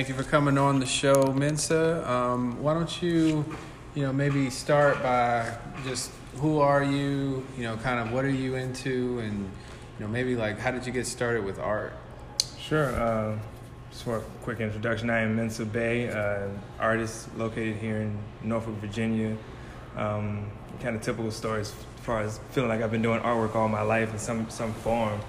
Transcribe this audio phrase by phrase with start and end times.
[0.00, 2.10] thank you for coming on the show, Mensa.
[2.10, 3.44] Um, why don't you,
[3.94, 5.54] you know, maybe start by
[5.84, 7.46] just who are you?
[7.58, 10.86] You know, kind of what are you into, and you know, maybe like how did
[10.86, 11.92] you get started with art?
[12.58, 12.98] Sure.
[12.98, 13.38] Uh,
[13.90, 18.76] just for a quick introduction, I am Mensa Bey, uh, artist located here in Norfolk,
[18.76, 19.36] Virginia.
[19.98, 23.68] Um, kind of typical stories as far as feeling like I've been doing artwork all
[23.68, 25.20] my life in some some form.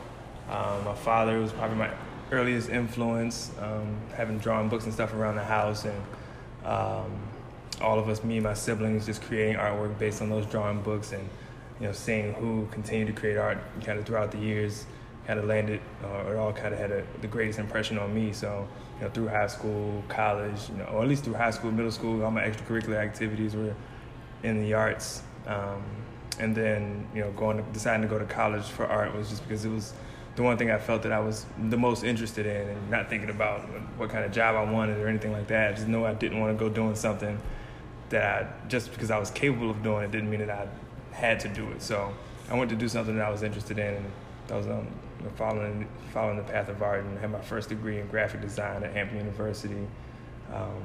[0.50, 1.92] Um, my father was probably my
[2.32, 6.02] earliest influence, um, having drawn books and stuff around the house, and
[6.66, 7.12] um,
[7.82, 11.12] all of us, me and my siblings, just creating artwork based on those drawing books,
[11.12, 11.28] and
[11.80, 14.86] you know, seeing who continued to create art kind of throughout the years,
[15.26, 18.32] kind of landed, uh, it all kind of had a, the greatest impression on me.
[18.32, 21.72] So, you know, through high school, college, you know, or at least through high school,
[21.72, 23.74] middle school, all my extracurricular activities were
[24.44, 25.24] in the arts.
[25.48, 25.84] Um,
[26.40, 29.44] and then, you know, going to, deciding to go to college for art was just
[29.44, 29.94] because it was
[30.36, 33.30] the one thing I felt that I was the most interested in, and not thinking
[33.30, 33.62] about
[33.98, 35.72] what kind of job I wanted or anything like that.
[35.72, 37.40] I just know I didn't want to go doing something
[38.10, 40.68] that I just because I was capable of doing it didn't mean that I
[41.16, 41.82] had to do it.
[41.82, 42.14] So
[42.50, 44.12] I went to do something that I was interested in, and
[44.50, 44.88] I was um,
[45.36, 48.94] following following the path of art, and had my first degree in graphic design at
[48.94, 49.88] Hampton University.
[50.54, 50.82] Um,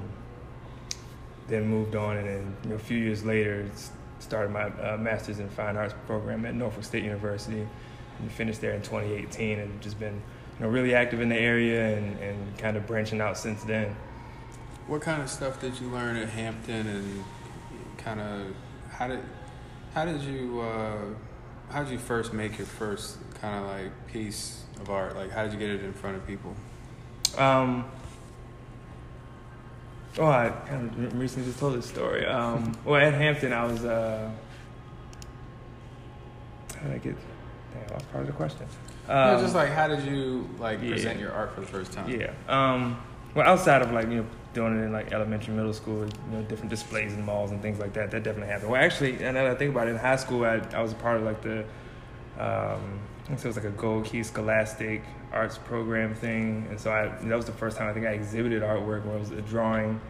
[1.48, 3.70] then moved on, and then you know, a few years later,
[4.18, 7.68] started my uh, master's in fine arts program at Norfolk State University
[8.18, 11.96] and finished there in 2018 and just been you know really active in the area
[11.96, 13.94] and, and kind of branching out since then.
[14.86, 17.24] What kind of stuff did you learn at Hampton and
[17.98, 18.54] kind of
[18.90, 19.20] how did
[19.94, 20.98] how did you uh,
[21.70, 25.16] how did you first make your first kind of like piece of art?
[25.16, 26.54] Like how did you get it in front of people?
[27.36, 27.84] Um,
[30.18, 32.24] oh, I kind of recently just told this story.
[32.24, 33.84] Um, well, at Hampton, I was.
[33.84, 34.30] Uh,
[36.76, 37.16] how did I get?
[37.78, 38.66] Damn, that part of the question.
[39.08, 40.90] Um, Um, just like how did you like yeah.
[40.90, 42.08] present your art for the first time?
[42.08, 42.32] Yeah.
[42.48, 43.00] Um,
[43.34, 46.42] well, outside of like you know doing it in like elementary, middle school, you know,
[46.42, 48.70] different displays in malls and things like that, that definitely happened.
[48.70, 50.92] Well, actually, and now that I think about it, in high school, I, I was
[50.92, 51.60] a part of like the,
[52.38, 56.90] um, I think it was like a Gold Key Scholastic Arts program thing, and so
[56.90, 59.42] I that was the first time I think I exhibited artwork where it was a
[59.42, 60.00] drawing.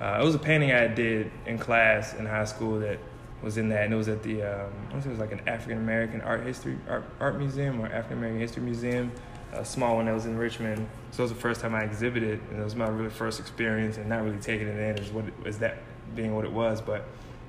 [0.00, 2.98] Uh, it was a painting I did in class in high school that
[3.44, 5.46] was in that, and it was at the um, I think it was like an
[5.46, 9.12] African American art history art, art museum or African American history museum,
[9.52, 10.88] a small one that was in Richmond.
[11.10, 13.98] So it was the first time I exhibited, and it was my really first experience,
[13.98, 15.78] and not really taking it in as what it, as that
[16.16, 17.04] being what it was, but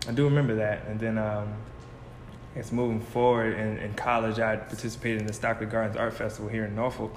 [0.08, 0.86] I do remember that.
[0.88, 1.54] And then um,
[2.54, 6.50] I guess moving forward in, in college, I participated in the Stockley Gardens Art Festival
[6.50, 7.16] here in Norfolk,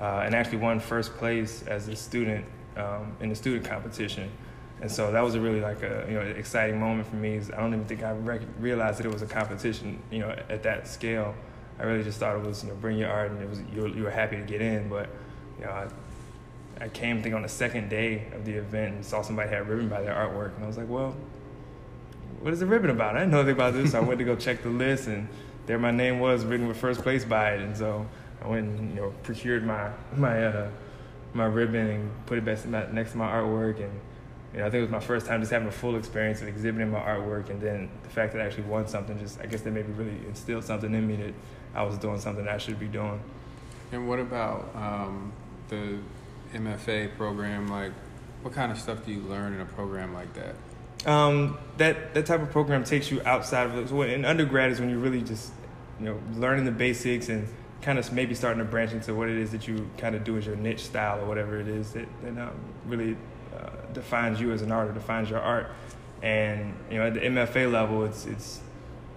[0.00, 2.44] uh, and actually won first place as a student
[2.76, 4.30] um, in the student competition.
[4.80, 7.38] And so that was a really like a you know exciting moment for me.
[7.38, 10.62] I don't even think I rec- realized that it was a competition you know at
[10.62, 11.34] that scale.
[11.78, 13.82] I really just thought it was you know bring your art and it was you
[13.82, 14.88] were, you were happy to get in.
[14.88, 15.10] But
[15.58, 15.88] you know I,
[16.84, 19.68] I came I think on the second day of the event and saw somebody had
[19.68, 21.14] ribbon by their artwork and I was like, well,
[22.40, 23.16] what is the ribbon about?
[23.16, 23.92] I didn't know anything about this.
[23.92, 25.28] So I went to go check the list and
[25.66, 27.60] there my name was written with first place by it.
[27.60, 28.06] And so
[28.42, 30.70] I went and you know procured my my uh,
[31.34, 33.92] my ribbon and put it next to my artwork and
[34.52, 36.48] you know, I think it was my first time just having a full experience of
[36.48, 39.60] exhibiting my artwork, and then the fact that I actually won something, just I guess
[39.62, 41.34] that maybe really instilled something in me that
[41.74, 43.20] I was doing something I should be doing.
[43.92, 45.32] And what about um,
[45.68, 45.98] the
[46.52, 47.68] MFA program?
[47.68, 47.92] Like,
[48.42, 50.54] what kind of stuff do you learn in a program like that?
[51.08, 53.88] Um, that that type of program takes you outside of it.
[53.88, 55.52] So in undergrad is when you're really just
[55.98, 57.46] you know learning the basics and
[57.82, 60.36] kind of maybe starting to branch into what it is that you kind of do
[60.36, 62.52] as your niche style or whatever it is that, that um,
[62.84, 63.16] really
[63.92, 65.70] defines you as an artist, defines your art.
[66.22, 68.60] And you know, at the MFA level, it's it's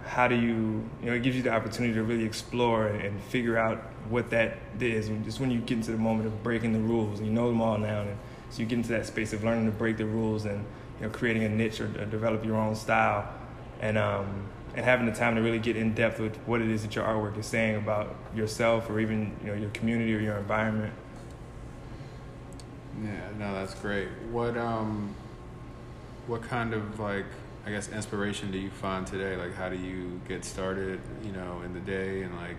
[0.05, 3.57] how do you you know it gives you the opportunity to really explore and, figure
[3.57, 3.79] out
[4.09, 5.09] what that is.
[5.25, 7.77] Just when you get into the moment of breaking the rules, you know them all
[7.77, 8.17] now, and
[8.49, 10.65] so you get into that space of learning to break the rules and
[10.99, 13.27] you know creating a niche or, or develop your own style,
[13.81, 14.45] and um,
[14.75, 17.05] and having the time to really get in depth with what it is that your
[17.05, 20.93] artwork is saying about yourself or even you know your community or your environment.
[23.01, 24.09] Yeah, no, that's great.
[24.31, 25.15] What um,
[26.27, 27.25] what kind of like
[27.65, 29.35] I guess inspiration do you find today?
[29.35, 30.99] Like, how do you get started?
[31.23, 32.57] You know, in the day, and like,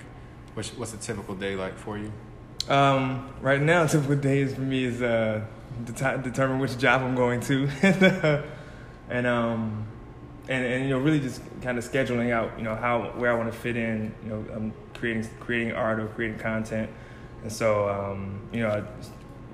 [0.54, 2.12] what's what's a typical day like for you?
[2.68, 5.42] Um, right now, typical days for me is uh,
[5.84, 7.68] det- determine which job I'm going to,
[9.10, 9.86] and um,
[10.48, 13.34] and and you know really just kind of scheduling out you know how where I
[13.34, 14.14] want to fit in.
[14.24, 16.90] You know, I'm creating creating art or creating content,
[17.42, 18.70] and so um, you know.
[18.70, 18.82] I,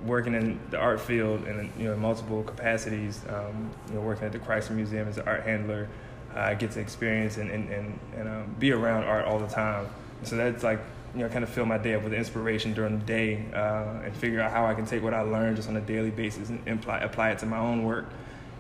[0.05, 4.33] working in the art field in you know multiple capacities, um, you know working at
[4.33, 5.89] the Chrysler Museum as an art handler,
[6.35, 9.49] uh, I get to experience and and and, and um, be around art all the
[9.49, 9.89] time.
[10.23, 10.81] So that's like
[11.15, 14.15] you know, kind of fill my day up with inspiration during the day uh, and
[14.17, 16.67] figure out how I can take what I learned just on a daily basis and
[16.69, 18.07] apply, apply it to my own work.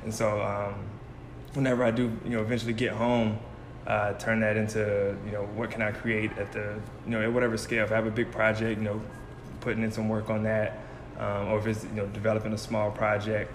[0.02, 0.74] And so, um,
[1.54, 3.38] whenever I do, you know, eventually get home,
[3.86, 7.32] uh, turn that into, you know, what can I create at the, you know, at
[7.32, 7.84] whatever scale.
[7.84, 9.00] If I have a big project, you know,
[9.60, 10.78] putting in some work on that,
[11.20, 13.54] um, or if it's, you know, developing a small project,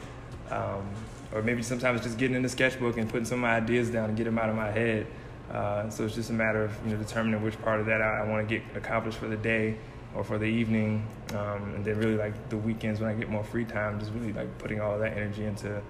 [0.51, 0.88] um,
[1.33, 4.23] or maybe sometimes just getting in the sketchbook and putting some ideas down and get
[4.23, 5.07] them out of my head.
[5.51, 8.21] Uh, so it's just a matter of you know determining which part of that I,
[8.21, 9.77] I want to get accomplished for the day
[10.15, 13.44] or for the evening, um, and then really like the weekends when I get more
[13.44, 15.81] free time, just really like putting all that energy into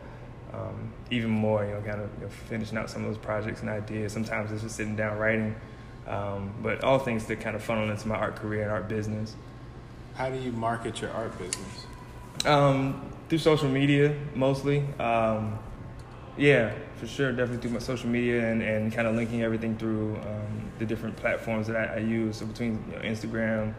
[0.53, 3.61] um, even more, you know, kind of you know, finishing out some of those projects
[3.61, 4.13] and ideas.
[4.13, 5.55] Sometimes it's just sitting down writing,
[6.07, 9.35] um, but all things that kind of funnel into my art career and art business.
[10.15, 11.85] How do you market your art business?
[12.45, 14.79] Um, through social media mostly.
[14.97, 15.59] Um,
[16.37, 20.15] yeah, for sure, definitely through my social media and, and kind of linking everything through
[20.15, 22.37] um, the different platforms that I, I use.
[22.37, 23.73] So between you know, Instagram,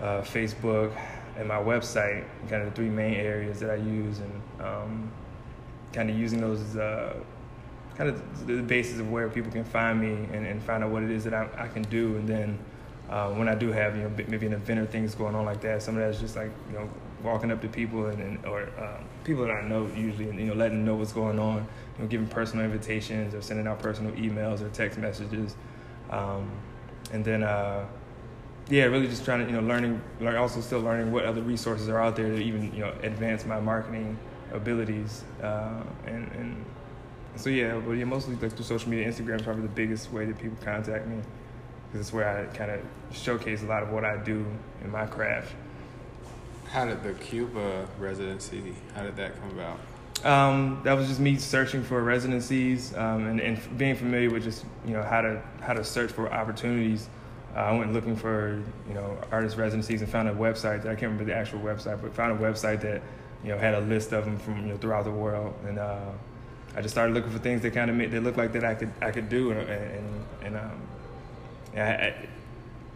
[0.00, 0.96] uh, Facebook,
[1.36, 5.12] and my website, kind of the three main areas that I use, and um,
[5.92, 7.14] kind of using those as uh,
[7.96, 11.04] kind of the basis of where people can find me and, and find out what
[11.04, 12.58] it is that I, I can do, and then.
[13.12, 15.60] Uh, when I do have you know maybe an event or things going on like
[15.60, 16.88] that, some of that's just like you know
[17.22, 20.46] walking up to people and, and or um, people that I know usually, and you
[20.46, 23.80] know, letting them know what's going on, you know, giving personal invitations or sending out
[23.80, 25.56] personal emails or text messages,
[26.08, 26.50] um,
[27.12, 27.84] and then uh,
[28.70, 31.90] yeah, really just trying to you know learning, learn, also still learning what other resources
[31.90, 34.18] are out there to even you know advance my marketing
[34.54, 36.64] abilities, uh, and and
[37.36, 40.24] so yeah, but yeah, mostly like through social media, Instagram is probably the biggest way
[40.24, 41.18] that people contact me
[41.92, 42.80] because it's where I kind of
[43.12, 44.46] showcase a lot of what I do
[44.82, 45.52] in my craft.
[46.70, 48.74] How did the Cuba residency?
[48.94, 49.78] How did that come about?
[50.24, 54.64] Um, that was just me searching for residencies um, and, and, being familiar with just
[54.86, 57.08] you know how to how to search for opportunities.
[57.54, 60.94] Uh, I went looking for you know artist residencies and found a website that I
[60.94, 63.02] can't remember the actual website, but found a website that
[63.42, 66.10] you know had a list of them from you know throughout the world, and uh,
[66.74, 68.76] I just started looking for things that kind of made that looked like that I
[68.76, 70.80] could I could do, and and, and um,
[71.76, 72.28] I, I,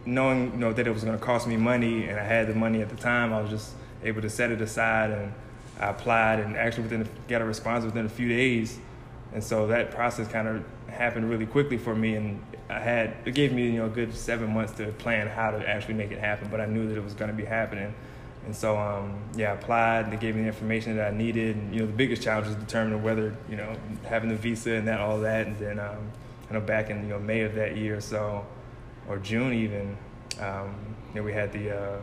[0.05, 2.53] knowing you know that it was going to cost me money and I had the
[2.53, 5.33] money at the time, I was just able to set it aside and
[5.79, 8.79] I applied and actually within got a response within a few days,
[9.33, 13.35] and so that process kind of happened really quickly for me and I had it
[13.35, 16.19] gave me you know a good seven months to plan how to actually make it
[16.19, 17.93] happen, but I knew that it was going to be happening.
[18.47, 20.09] And so, um, yeah, I applied.
[20.09, 21.57] They gave me the information that I needed.
[21.57, 23.75] And, you know, the biggest challenge was determining whether, you know,
[24.05, 25.47] having the visa and that, all that.
[25.47, 25.97] And then, um,
[26.49, 28.45] I know back in, you know, May of that year so,
[29.07, 29.97] or June even,
[30.39, 30.75] um,
[31.09, 32.01] you know, we had the uh,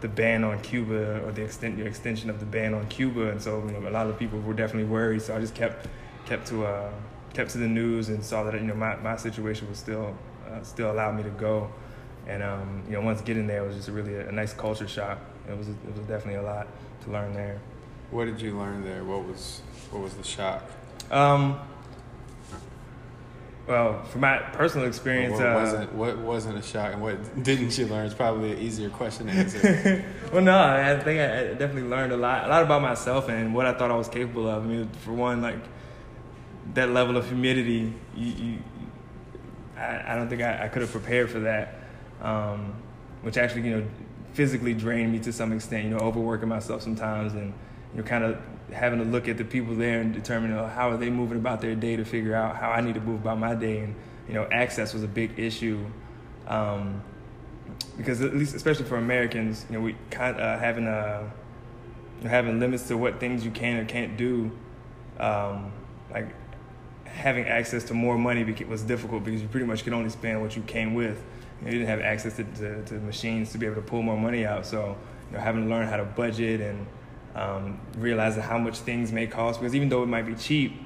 [0.00, 3.40] the ban on Cuba or the extent the extension of the ban on Cuba, and
[3.40, 5.22] so you know a lot of people were definitely worried.
[5.22, 5.86] So I just kept
[6.26, 6.90] kept to uh,
[7.34, 10.16] kept to the news and saw that you know my, my situation was still
[10.48, 11.70] uh, still allowed me to go,
[12.26, 14.88] and um, you know once getting there it was just really a, a nice culture
[14.88, 15.18] shock.
[15.48, 16.66] It was it was definitely a lot
[17.04, 17.60] to learn there.
[18.10, 19.04] What did you learn there?
[19.04, 19.60] What was
[19.90, 20.64] what was the shock?
[21.10, 21.60] Um,
[23.70, 27.78] well, from my personal experience, what uh, wasn't what wasn't a shock, and what didn't
[27.78, 28.04] you learn?
[28.04, 30.04] Is probably an easier question to answer.
[30.32, 33.66] well, no, I think I definitely learned a lot, a lot about myself and what
[33.66, 34.64] I thought I was capable of.
[34.64, 35.60] I mean, for one, like
[36.74, 38.58] that level of humidity, you, you
[39.76, 41.76] I, I, don't think I, I could have prepared for that,
[42.22, 42.74] um,
[43.22, 43.86] which actually, you know,
[44.32, 45.84] physically drained me to some extent.
[45.84, 47.54] You know, overworking myself sometimes and
[47.94, 48.36] you know, kind of
[48.72, 51.38] having to look at the people there and determine you know, how are they moving
[51.38, 53.80] about their day to figure out how I need to move about my day.
[53.80, 53.94] And
[54.28, 55.84] you know, access was a big issue
[56.46, 57.02] um,
[57.96, 62.28] because at least, especially for Americans, you know, we kind of uh, having a uh,
[62.28, 64.50] having limits to what things you can or can't do.
[65.18, 65.72] Um,
[66.10, 66.28] like
[67.04, 70.56] having access to more money was difficult because you pretty much could only spend what
[70.56, 71.22] you came with.
[71.60, 74.02] You, know, you didn't have access to, to, to machines to be able to pull
[74.02, 74.66] more money out.
[74.66, 74.96] So
[75.30, 76.86] you know, having to learn how to budget and
[77.34, 80.76] um, realizing how much things may cost because even though it might be cheap,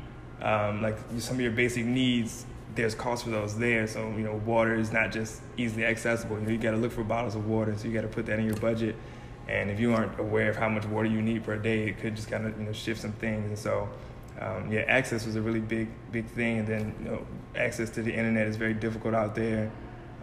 [0.43, 3.87] um, like some of your basic needs, there's cost for those there.
[3.87, 6.39] So you know, water is not just easily accessible.
[6.39, 8.27] You know, you got to look for bottles of water, so you got to put
[8.27, 8.97] that in your budget.
[9.47, 12.17] And if you aren't aware of how much water you need per day, it could
[12.17, 13.47] just kind of you know shift some things.
[13.47, 13.89] And so,
[14.41, 16.61] um, yeah, access was a really big big thing.
[16.61, 19.71] And then you know, access to the internet is very difficult out there.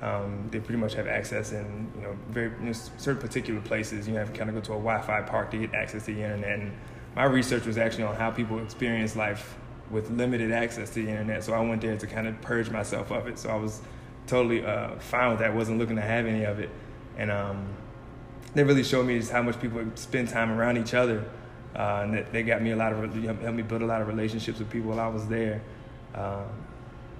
[0.01, 4.08] Um, they pretty much have access in you know very you know, certain particular places.
[4.08, 6.24] You have to kind of go to a Wi-Fi park to get access to the
[6.24, 6.60] internet.
[6.60, 6.72] And
[7.15, 9.58] my research was actually on how people experience life
[9.91, 11.43] with limited access to the internet.
[11.43, 13.38] So I went there to kind of purge myself of it.
[13.38, 13.81] So I was
[14.25, 15.53] totally uh, fine with that.
[15.53, 16.70] wasn't looking to have any of it.
[17.17, 17.67] And um,
[18.53, 21.25] they really showed me just how much people spend time around each other.
[21.75, 24.60] Uh, and they got me a lot of helped me build a lot of relationships
[24.60, 25.62] with people while I was there.
[26.15, 26.48] Um,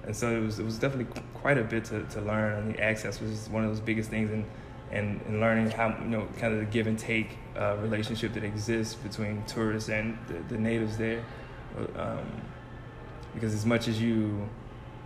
[0.04, 2.54] and so it was it was definitely quite a bit to, to learn.
[2.54, 4.30] And the access was one of those biggest things.
[4.30, 4.44] And
[4.92, 8.44] and, and learning how you know kind of the give and take uh, relationship that
[8.44, 11.24] exists between tourists and the, the natives there.
[11.96, 12.26] Um,
[13.34, 14.46] because as much as you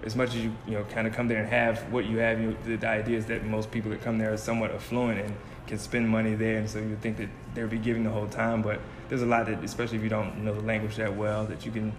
[0.05, 2.41] as much as you you know kind of come there and have what you have,
[2.41, 5.21] you know, the, the idea is that most people that come there are somewhat affluent
[5.21, 5.35] and
[5.69, 8.63] can spend money there, and so you think that they'll be giving the whole time.
[8.63, 11.65] But there's a lot that, especially if you don't know the language that well, that
[11.65, 11.93] you can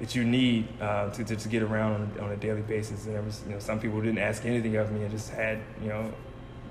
[0.00, 3.06] that you need uh, to, to, to get around on, on a daily basis.
[3.06, 5.58] And there was you know some people didn't ask anything of me and just had
[5.82, 6.12] you know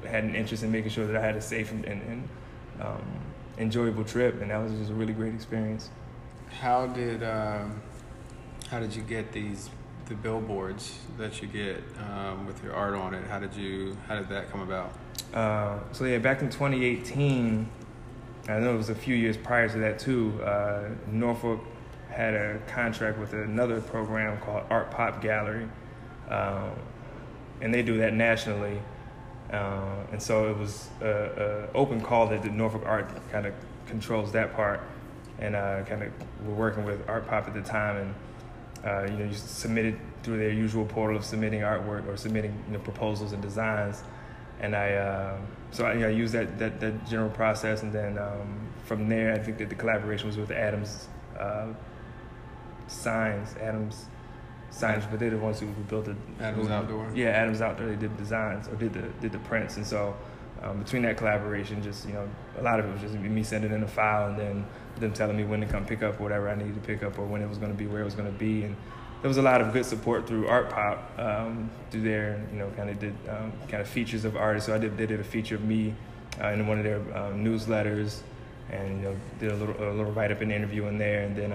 [0.06, 2.30] had an interest in making sure that I had a safe and, and, and
[2.82, 3.02] um,
[3.58, 5.90] enjoyable trip, and that was just a really great experience.
[6.60, 7.82] How did um,
[8.70, 9.70] how did you get these
[10.08, 13.26] the billboards that you get um, with your art on it?
[13.28, 14.94] How did you how did that come about?
[15.34, 17.68] Uh, so yeah, back in 2018,
[18.48, 20.40] I know it was a few years prior to that too.
[20.44, 21.60] Uh, Norfolk
[22.16, 25.68] had a contract with another program called Art Pop Gallery,
[26.30, 26.72] um,
[27.62, 28.80] and they do that nationally.
[29.52, 33.54] Uh, and so it was an open call that the Norfolk Art kind of
[33.88, 34.82] controls that part,
[35.40, 36.14] and uh, kind of
[36.46, 38.16] we're working with Art Pop at the time, and
[38.86, 42.74] uh, you know you submitted through their usual portal of submitting artwork or submitting you
[42.74, 44.04] know, proposals and designs,
[44.62, 45.38] and I uh,
[45.72, 49.34] so I, you know, used that, that, that general process, and then um, from there
[49.34, 51.68] I think that the collaboration was with Adams uh,
[52.88, 54.06] Signs, Adams
[54.70, 56.18] Signs, but they're the ones who built it.
[56.42, 57.10] Adams Outdoor.
[57.16, 57.88] Yeah, Adams Outdoor.
[57.88, 60.16] They did designs or did the did the prints, and so
[60.62, 62.28] um, between that collaboration, just you know,
[62.60, 64.66] a lot of it was just me sending in a file and then
[65.00, 67.26] them telling me when to come pick up whatever I needed to pick up or
[67.26, 68.76] when it was going to be, where it was going to be, and
[69.22, 72.44] there was a lot of good support through Art Pop um, through there.
[72.52, 74.68] You know, kind of did um, kind of features of artists.
[74.68, 75.94] So I did they did a feature of me
[76.42, 78.22] uh, in one of their um, newsletters,
[78.72, 81.36] and you know did a little a little write up and interview in there, and
[81.36, 81.54] then.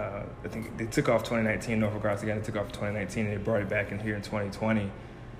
[0.00, 1.78] Uh, I think they took off 2019.
[1.78, 2.40] Norfolk again.
[2.42, 4.90] Took off 2019, and they brought it back in here in 2020,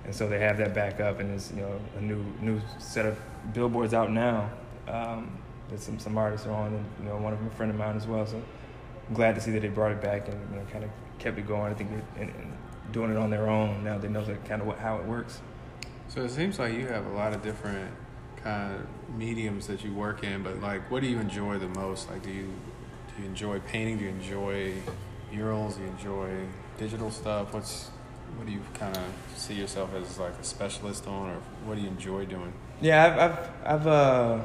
[0.04, 3.06] and so they have that back up, and there's you know a new new set
[3.06, 3.18] of
[3.54, 4.50] billboards out now.
[4.86, 5.38] Um,
[5.70, 7.78] that some some artists are on, and you know one of them a friend of
[7.78, 8.26] mine as well.
[8.26, 8.42] So
[9.08, 11.38] I'm glad to see that they brought it back and you know, kind of kept
[11.38, 11.72] it going.
[11.72, 12.52] I think they're and, and
[12.92, 13.96] doing it on their own now.
[13.96, 15.40] They know that kind of what, how it works.
[16.08, 17.90] So it seems like you have a lot of different
[18.42, 22.10] kind of mediums that you work in, but like, what do you enjoy the most?
[22.10, 22.52] Like, do you
[23.20, 23.98] do you enjoy painting?
[23.98, 24.72] Do you enjoy
[25.30, 25.76] murals?
[25.76, 26.30] Do you enjoy
[26.78, 27.52] digital stuff?
[27.52, 27.90] What's
[28.36, 29.02] what do you kind of
[29.36, 32.52] see yourself as like a specialist on, or what do you enjoy doing?
[32.80, 34.42] Yeah, I've I've I've uh,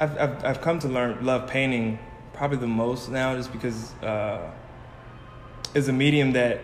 [0.00, 1.98] I've, I've, I've come to learn love painting
[2.32, 4.50] probably the most now, just because uh,
[5.74, 6.60] it's a medium that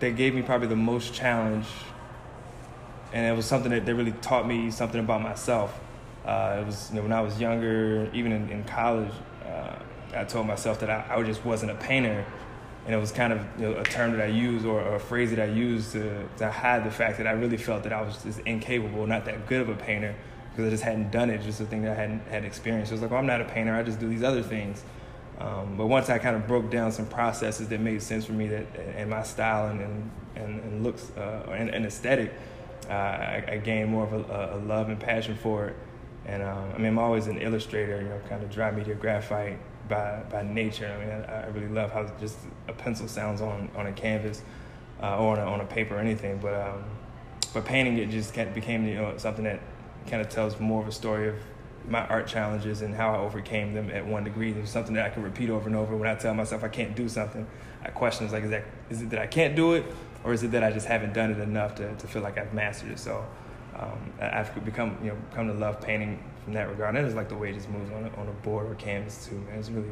[0.00, 1.66] that gave me probably the most challenge,
[3.14, 5.80] and it was something that, that really taught me something about myself.
[6.26, 9.12] Uh, it was you know, when I was younger, even in, in college,
[10.16, 12.24] I told myself that I, I just wasn't a painter,
[12.84, 15.30] and it was kind of you know, a term that I used or, a phrase
[15.30, 18.22] that I used to, to hide the fact that I really felt that I was
[18.22, 20.14] just incapable, not that good of a painter,
[20.50, 22.92] because I just hadn't done it, just a thing that I hadn't had experienced.
[22.92, 24.82] It was like, well, I'm not a painter, I just do these other things.
[25.38, 28.48] Um, but once I kind of broke down some processes that made sense for me
[28.48, 32.32] that and my style and and, and looks uh, and, and, aesthetic,
[32.88, 35.76] uh, I, I, gained more of a, a, love and passion for it.
[36.26, 39.58] And um, I mean, I'm always an illustrator, you know, kind of dry media graphite
[39.88, 40.92] by by nature.
[40.92, 42.36] I mean, I, I really love how just
[42.68, 44.42] a pencil sounds on on a canvas
[45.02, 46.38] uh, or on a, on a paper or anything.
[46.38, 46.84] But um,
[47.54, 49.60] but painting it just became you know something that
[50.08, 51.36] kind of tells more of a story of
[51.88, 54.52] my art challenges and how I overcame them at one degree.
[54.52, 55.96] There's something that I can repeat over and over.
[55.96, 57.46] When I tell myself I can't do something,
[57.84, 59.84] I question is like, is that is it that I can't do it,
[60.24, 62.52] or is it that I just haven't done it enough to, to feel like I've
[62.52, 62.98] mastered it?
[62.98, 63.24] So
[63.78, 66.94] um, I've become you know come to love painting from that regard.
[66.94, 69.26] And it's like the way it just moves on a, on a board or canvas
[69.26, 69.34] too.
[69.34, 69.90] Man, it's really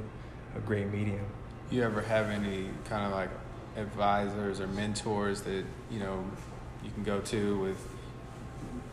[0.57, 1.25] a great medium.
[1.71, 3.31] You ever have any kind of like
[3.77, 6.25] advisors or mentors that you know
[6.83, 7.89] you can go to with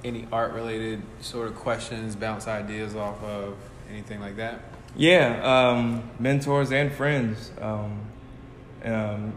[0.03, 3.55] any art related sort of questions, bounce ideas off of,
[3.89, 4.61] anything like that?
[4.95, 7.51] Yeah, um, mentors and friends.
[7.61, 8.01] Um,
[8.83, 9.33] um,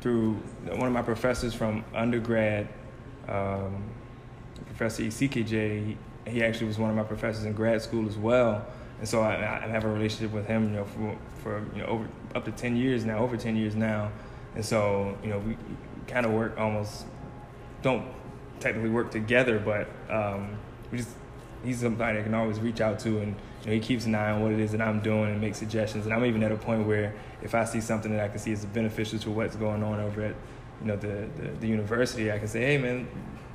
[0.00, 2.68] through one of my professors from undergrad,
[3.28, 3.84] um,
[4.76, 8.66] Professor ECKJ, he, actually was one of my professors in grad school as well.
[8.98, 11.86] And so I, I have a relationship with him, you know, for, for you know
[11.86, 14.10] over up to ten years now, over ten years now.
[14.54, 15.56] And so you know we
[16.06, 17.06] kind of work almost
[17.82, 18.06] don't
[18.60, 20.56] technically work together, but um,
[20.90, 21.16] we just
[21.64, 24.30] he's somebody I can always reach out to, and you know, he keeps an eye
[24.30, 26.04] on what it is that I'm doing and makes suggestions.
[26.04, 28.52] And I'm even at a point where if I see something that I can see
[28.52, 30.34] is beneficial to what's going on over at
[30.80, 33.08] you know the, the, the university, I can say, hey man,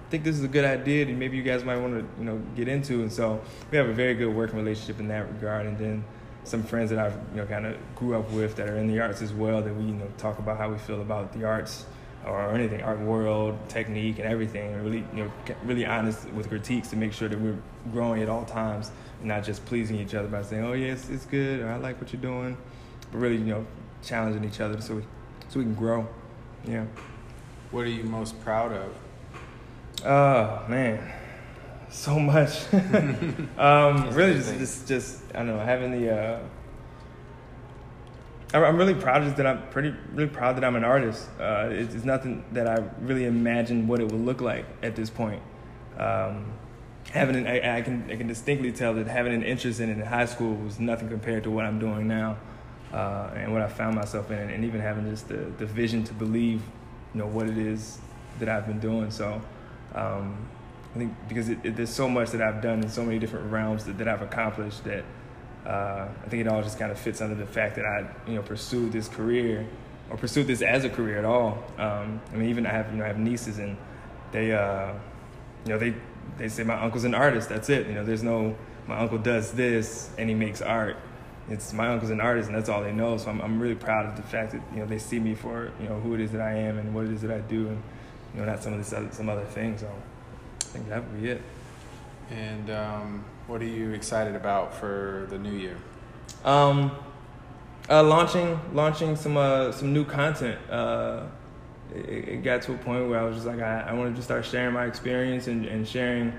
[0.10, 2.42] think this is a good idea, and maybe you guys might want to you know
[2.56, 3.02] get into.
[3.02, 5.66] And so we have a very good working relationship in that regard.
[5.66, 6.04] And then
[6.44, 9.00] some friends that I've you know kind of grew up with that are in the
[9.00, 11.86] arts as well that we you know talk about how we feel about the arts
[12.26, 14.74] or anything, art world, technique, and everything.
[14.74, 15.32] And really, you know,
[15.64, 17.58] really honest with critiques to make sure that we're
[17.92, 21.10] growing at all times and not just pleasing each other by saying, "Oh, yes, it's,
[21.10, 22.58] it's good," or "I like what you're doing,"
[23.12, 23.66] but really, you know,
[24.04, 25.04] challenging each other so we
[25.50, 26.08] so we can grow.
[26.66, 26.86] Yeah.
[27.72, 28.94] What are you most proud of?
[30.06, 31.12] Oh man,
[31.90, 32.72] so much.
[33.58, 36.16] um, really, just, just just I don't know having the.
[36.16, 36.40] Uh,
[38.54, 41.28] I'm really proud of that I'm pretty really proud that I'm an artist.
[41.40, 45.10] Uh, it's, it's, nothing that I really imagined what it would look like at this
[45.10, 45.42] point.
[45.98, 46.54] Um,
[47.12, 49.98] having an, I, I, can I can distinctly tell that having an interest in it
[49.98, 52.38] in high school was nothing compared to what I'm doing now,
[52.94, 56.14] uh, and what I found myself in, and even having just the, the vision to
[56.14, 56.62] believe,
[57.14, 58.00] you know, what it is
[58.40, 59.12] that I've been doing.
[59.12, 59.42] So,
[59.96, 60.48] um,
[60.96, 63.52] I think because it, it, there's so much that I've done in so many different
[63.52, 65.04] realms that, that I've accomplished that
[65.66, 68.36] uh, I think it all just kind of fits under the fact that I, you
[68.36, 69.68] know, pursued this career
[70.10, 71.64] or pursued this as a career at all.
[71.78, 73.76] Um, I mean, even I have, you know, I have nieces and
[74.32, 74.94] they, uh,
[75.66, 75.94] you know, they,
[76.38, 77.50] they say my uncle's an artist.
[77.50, 77.88] That's it.
[77.88, 78.56] You know, there's no,
[78.88, 80.96] my uncle does this and he makes art.
[81.50, 83.18] It's my uncle's an artist and that's all they know.
[83.18, 85.72] So I'm, I'm really proud of the fact that, you know, they see me for,
[85.82, 87.68] you know, who it is that I am and what it is that I do
[87.68, 87.84] and,
[88.38, 89.82] you know, not some of these other, some other things.
[89.82, 91.42] So I think that would be it.
[92.30, 95.78] And, um, what are you excited about for the new year?
[96.44, 96.92] Um,
[97.90, 100.60] uh, launching launching some uh, some new content.
[100.70, 101.24] Uh,
[101.96, 104.22] it, it, got to a point where I was just like, I, I wanted to
[104.22, 106.34] start sharing my experience and, and sharing,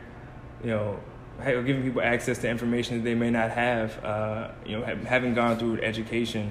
[0.63, 1.01] you know,
[1.43, 4.05] giving people access to information that they may not have.
[4.05, 6.51] Uh, you know, having gone through education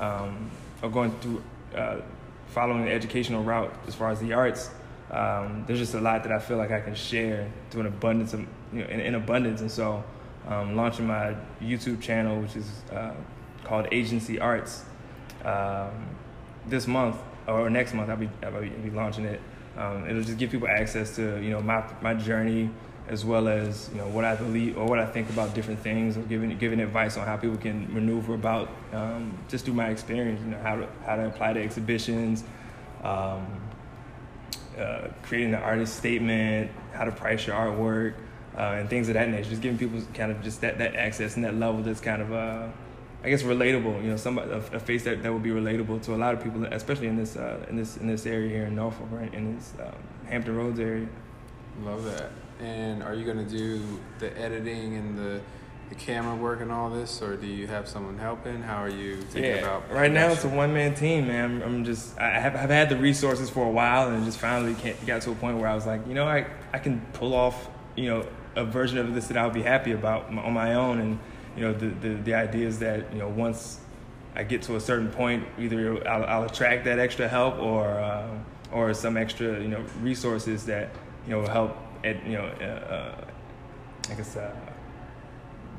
[0.00, 0.50] um,
[0.82, 1.42] or going through
[1.76, 2.00] uh,
[2.48, 4.70] following the educational route as far as the arts.
[5.12, 8.32] Um, there's just a lot that I feel like I can share to an abundance
[8.32, 8.40] of
[8.72, 9.60] you know, in, in abundance.
[9.60, 10.02] And so,
[10.48, 13.12] um, launching my YouTube channel, which is uh,
[13.64, 14.84] called Ajency Arts,
[15.44, 15.90] um,
[16.66, 19.40] this month or next month, I'll be, I'll be, I'll be launching it.
[19.76, 22.70] Um, it'll just give people access to you know my my journey
[23.08, 26.16] as well as you know what I believe or what I think about different things,
[26.16, 30.40] or giving giving advice on how people can maneuver about um, just through my experience.
[30.40, 32.44] You know how to how to apply to exhibitions,
[33.02, 33.46] um,
[34.78, 38.14] uh, creating the artist statement, how to price your artwork
[38.56, 39.50] uh, and things of that nature.
[39.50, 42.32] Just giving people kind of just that, that access and that level that's kind of,
[42.32, 42.68] uh,
[43.24, 44.02] I guess, relatable.
[44.02, 46.42] You know, somebody a, a, face that, that would be relatable to a lot of
[46.42, 49.56] people, especially in this uh, in this in this area here in Norfolk, right in
[49.56, 49.92] this um,
[50.26, 51.08] Hampton Roads area.
[51.82, 52.30] Love that.
[52.60, 53.82] And are you going to do
[54.18, 55.40] the editing and the
[55.92, 58.62] the camera work and all this, or do you have someone helping?
[58.62, 59.58] How are you thinking yeah.
[59.58, 59.90] about?
[59.90, 61.44] Right now, it's a one man team, man.
[61.44, 64.74] I'm, I'm, just I have I've had the resources for a while, and just finally
[64.74, 67.34] can't got to a point where I was like, you know, I I can pull
[67.34, 68.26] off, you know,
[68.56, 70.98] a version of this that I'll be happy about on my own.
[70.98, 71.18] And
[71.56, 73.78] you know, the the, the idea is that you know once
[74.34, 78.38] I get to a certain point, either I'll, I'll attract that extra help or uh,
[78.72, 80.88] or some extra you know resources that
[81.26, 83.24] you know help at you know uh, uh,
[84.10, 84.54] I guess uh,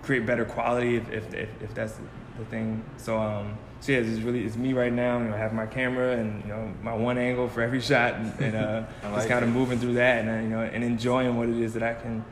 [0.03, 1.95] create better quality if if if, if that's
[2.37, 2.83] the thing.
[2.97, 5.17] So um so yeah, it's really it's me right now.
[5.17, 8.13] You know, I have my camera and you know my one angle for every shot,
[8.13, 10.85] and, and uh, like just kind of moving through that, and uh, you know, and
[10.85, 12.23] enjoying what it is that I can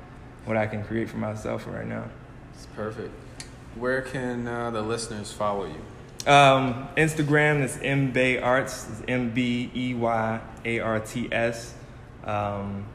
[0.46, 2.06] what I can create for myself right now.
[2.54, 3.14] It's perfect.
[3.76, 6.32] Where can uh, the listeners follow you?
[6.32, 8.88] Um, Instagram is mbey arts.
[8.90, 11.74] It's M B E Y A R T S.
[12.24, 12.86] Um,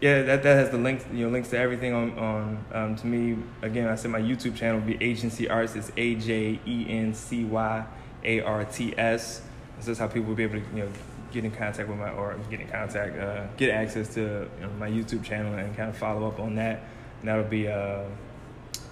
[0.00, 3.06] yeah, that, that has the links, you know, links to everything on, on um, to
[3.06, 3.36] me.
[3.60, 5.76] Again, I said my YouTube channel would be Ajency Arts.
[5.76, 7.84] It's A J E N C Y
[8.24, 9.42] A R T S.
[9.76, 10.88] This is how people will be able to, you know,
[11.30, 14.72] get in contact with my or get in contact, uh, get access to you know,
[14.78, 16.82] my YouTube channel and kind of follow up on that.
[17.20, 18.04] And that'll be uh,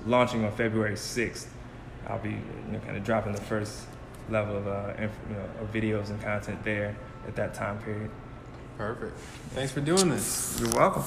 [0.06, 1.50] launching on February sixth.
[2.06, 3.86] I'll be you know kind of dropping the first
[4.28, 6.94] level of uh, inf- you know, of videos and content there
[7.26, 8.10] at that time period.
[8.78, 9.18] Perfect.
[9.54, 10.56] Thanks for doing this.
[10.60, 11.02] You're welcome.